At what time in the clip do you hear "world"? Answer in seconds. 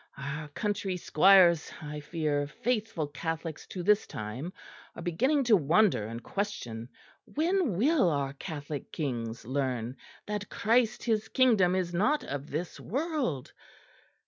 12.79-13.53